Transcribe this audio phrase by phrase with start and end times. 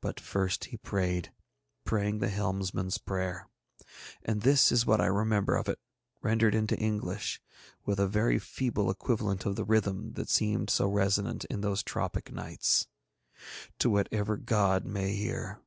[0.00, 1.32] But first he prayed,
[1.84, 3.48] praying the helmsman's prayer.
[4.22, 5.80] And this is what I remember of it,
[6.22, 7.42] rendered into English
[7.84, 12.30] with a very feeble equivalent of the rhythm that seemed so resonant in those tropic
[12.30, 12.86] nights.
[13.80, 15.60] To whatever god may hear.